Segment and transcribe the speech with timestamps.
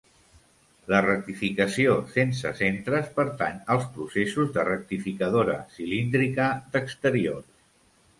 [0.91, 7.53] La rectificació sense centres pertany als processos de rectificadora cilíndrica d'exteriors.